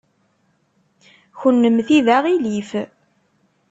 Kennemti 1.39 1.99
d 2.05 2.07
aɣilif. 2.17 2.69